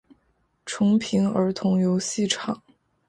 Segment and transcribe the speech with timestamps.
[0.65, 2.59] 重平儿童游戏场